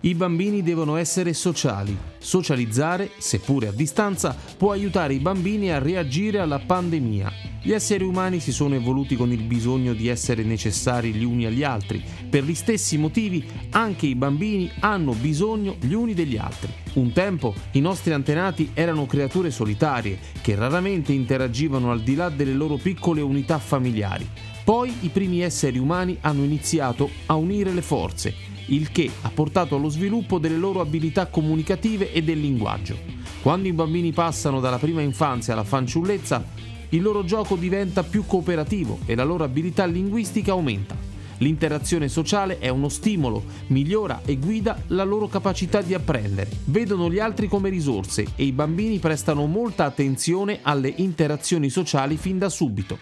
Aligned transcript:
I 0.00 0.14
bambini 0.14 0.62
devono 0.62 0.94
essere 0.94 1.32
sociali. 1.32 1.96
Socializzare, 2.18 3.10
seppure 3.18 3.66
a 3.66 3.72
distanza, 3.72 4.36
può 4.56 4.70
aiutare 4.70 5.14
i 5.14 5.18
bambini 5.18 5.72
a 5.72 5.80
reagire 5.80 6.38
alla 6.38 6.60
pandemia. 6.60 7.32
Gli 7.60 7.72
esseri 7.72 8.04
umani 8.04 8.38
si 8.38 8.52
sono 8.52 8.76
evoluti 8.76 9.16
con 9.16 9.32
il 9.32 9.42
bisogno 9.42 9.94
di 9.94 10.06
essere 10.06 10.44
necessari 10.44 11.12
gli 11.12 11.24
uni 11.24 11.46
agli 11.46 11.64
altri. 11.64 12.00
Per 12.30 12.44
gli 12.44 12.54
stessi 12.54 12.96
motivi 12.96 13.44
anche 13.70 14.06
i 14.06 14.14
bambini 14.14 14.70
hanno 14.78 15.14
bisogno 15.14 15.74
gli 15.80 15.94
uni 15.94 16.14
degli 16.14 16.36
altri. 16.36 16.72
Un 16.94 17.10
tempo 17.10 17.52
i 17.72 17.80
nostri 17.80 18.12
antenati 18.12 18.70
erano 18.74 19.04
creature 19.04 19.50
solitarie 19.50 20.16
che 20.40 20.54
raramente 20.54 21.12
interagivano 21.12 21.90
al 21.90 22.02
di 22.02 22.14
là 22.14 22.28
delle 22.28 22.54
loro 22.54 22.76
piccole 22.76 23.20
unità 23.20 23.58
familiari. 23.58 24.28
Poi 24.62 24.94
i 25.00 25.08
primi 25.08 25.40
esseri 25.40 25.78
umani 25.78 26.18
hanno 26.20 26.44
iniziato 26.44 27.10
a 27.26 27.34
unire 27.34 27.72
le 27.72 27.82
forze, 27.82 28.57
il 28.68 28.90
che 28.90 29.10
ha 29.22 29.30
portato 29.30 29.76
allo 29.76 29.88
sviluppo 29.88 30.38
delle 30.38 30.56
loro 30.56 30.80
abilità 30.80 31.26
comunicative 31.26 32.12
e 32.12 32.22
del 32.22 32.40
linguaggio. 32.40 32.96
Quando 33.42 33.68
i 33.68 33.72
bambini 33.72 34.12
passano 34.12 34.60
dalla 34.60 34.78
prima 34.78 35.00
infanzia 35.00 35.52
alla 35.52 35.64
fanciullezza, 35.64 36.44
il 36.90 37.02
loro 37.02 37.24
gioco 37.24 37.56
diventa 37.56 38.02
più 38.02 38.24
cooperativo 38.26 39.00
e 39.06 39.14
la 39.14 39.24
loro 39.24 39.44
abilità 39.44 39.84
linguistica 39.84 40.52
aumenta. 40.52 41.07
L'interazione 41.38 42.08
sociale 42.08 42.58
è 42.58 42.68
uno 42.68 42.88
stimolo, 42.88 43.44
migliora 43.68 44.22
e 44.24 44.36
guida 44.36 44.82
la 44.88 45.04
loro 45.04 45.28
capacità 45.28 45.82
di 45.82 45.94
apprendere. 45.94 46.50
Vedono 46.64 47.10
gli 47.10 47.20
altri 47.20 47.46
come 47.46 47.68
risorse 47.68 48.26
e 48.34 48.44
i 48.44 48.52
bambini 48.52 48.98
prestano 48.98 49.46
molta 49.46 49.84
attenzione 49.84 50.58
alle 50.62 50.92
interazioni 50.96 51.70
sociali 51.70 52.16
fin 52.16 52.38
da 52.38 52.48
subito. 52.48 52.98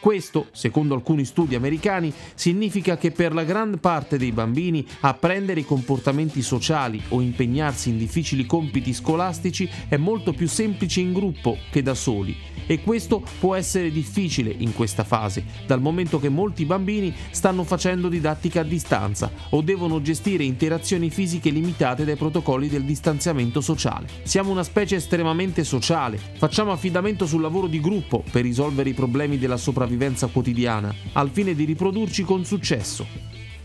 Questo, 0.00 0.46
secondo 0.52 0.94
alcuni 0.94 1.26
studi 1.26 1.54
americani, 1.54 2.10
significa 2.34 2.96
che 2.96 3.10
per 3.10 3.34
la 3.34 3.44
gran 3.44 3.78
parte 3.80 4.16
dei 4.16 4.32
bambini 4.32 4.86
apprendere 5.00 5.60
i 5.60 5.66
comportamenti 5.66 6.40
sociali 6.40 7.02
o 7.08 7.20
impegnarsi 7.20 7.90
in 7.90 7.98
difficili 7.98 8.46
compiti 8.46 8.94
scolastici 8.94 9.68
è 9.88 9.98
molto 9.98 10.32
più 10.32 10.48
semplice 10.48 11.00
in 11.00 11.12
gruppo 11.12 11.58
che 11.70 11.82
da 11.82 11.94
soli 11.94 12.34
e 12.70 12.82
questo 12.82 13.20
può 13.40 13.56
essere 13.56 13.90
difficile 13.90 14.54
in 14.56 14.72
questa 14.72 15.02
fase, 15.02 15.44
dal 15.66 15.80
momento 15.80 16.20
che 16.20 16.28
molti 16.28 16.64
bambini 16.64 17.12
stanno 17.30 17.64
facendo 17.64 17.79
didattica 17.88 18.60
a 18.60 18.64
distanza 18.64 19.30
o 19.50 19.62
devono 19.62 20.02
gestire 20.02 20.44
interazioni 20.44 21.08
fisiche 21.10 21.50
limitate 21.50 22.04
dai 22.04 22.16
protocolli 22.16 22.68
del 22.68 22.84
distanziamento 22.84 23.60
sociale. 23.60 24.06
Siamo 24.22 24.50
una 24.50 24.62
specie 24.62 24.96
estremamente 24.96 25.64
sociale, 25.64 26.18
facciamo 26.36 26.72
affidamento 26.72 27.26
sul 27.26 27.40
lavoro 27.40 27.66
di 27.66 27.80
gruppo 27.80 28.22
per 28.30 28.42
risolvere 28.42 28.90
i 28.90 28.94
problemi 28.94 29.38
della 29.38 29.56
sopravvivenza 29.56 30.26
quotidiana, 30.26 30.94
al 31.14 31.30
fine 31.30 31.54
di 31.54 31.64
riprodurci 31.64 32.22
con 32.22 32.44
successo. 32.44 33.06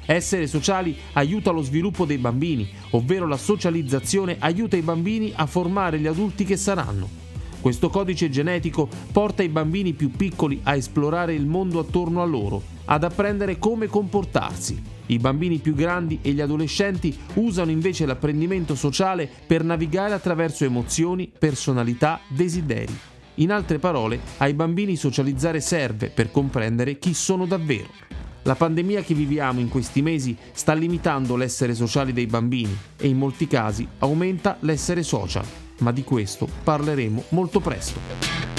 Essere 0.05 0.47
sociali 0.47 0.95
aiuta 1.13 1.52
lo 1.52 1.61
sviluppo 1.61 2.05
dei 2.05 2.19
bambini, 2.19 2.69
ovvero 2.91 3.27
la 3.27 3.38
socializzazione 3.38 4.38
aiuta 4.39 4.77
i 4.77 4.81
bambini 4.81 5.33
a 5.36 5.45
formare 5.45 5.99
gli 5.99 6.08
adulti 6.08 6.45
che 6.45 6.58
saranno. 6.58 7.25
Questo 7.66 7.89
codice 7.89 8.30
genetico 8.30 8.88
porta 9.11 9.41
i 9.41 9.49
bambini 9.49 9.94
più 9.94 10.11
piccoli 10.11 10.59
a 10.66 10.75
esplorare 10.75 11.33
il 11.33 11.47
mondo 11.47 11.80
attorno 11.80 12.21
a 12.21 12.25
loro, 12.25 12.61
ad 12.85 13.03
apprendere 13.03 13.58
come 13.58 13.88
comportarsi. 13.88 14.80
I 15.08 15.17
bambini 15.17 15.58
più 15.58 15.73
grandi 15.73 16.19
e 16.21 16.33
gli 16.33 16.41
adolescenti 16.41 17.17
usano 17.33 17.71
invece 17.71 18.05
l'apprendimento 18.05 18.75
sociale 18.75 19.27
per 19.47 19.63
navigare 19.63 20.13
attraverso 20.13 20.63
emozioni, 20.63 21.31
personalità, 21.36 22.19
desideri. 22.27 22.95
In 23.38 23.52
altre 23.52 23.80
parole, 23.80 24.19
ai 24.38 24.53
bambini 24.53 24.95
socializzare 24.95 25.59
serve 25.59 26.09
per 26.09 26.30
comprendere 26.30 26.99
chi 26.99 27.16
sono 27.16 27.47
davvero. 27.47 27.89
La 28.43 28.53
pandemia 28.53 29.02
che 29.02 29.16
viviamo 29.16 29.59
in 29.59 29.69
questi 29.69 30.03
mesi 30.03 30.38
sta 30.52 30.75
limitando 30.75 31.36
l'essere 31.36 31.73
sociali 31.73 32.13
dei 32.13 32.27
bambini 32.27 32.77
e 32.95 33.08
in 33.08 33.17
molti 33.17 33.48
casi 33.48 33.87
aumenta 33.98 34.58
l'essere 34.59 35.02
social, 35.02 35.64
ma 35.80 35.91
di 35.91 36.03
questo 36.03 36.47
parleremo 36.63 37.25
molto 37.30 37.59
presto. 37.59 38.55